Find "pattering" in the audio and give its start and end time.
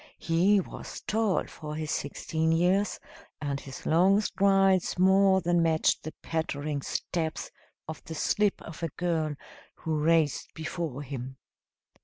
6.23-6.81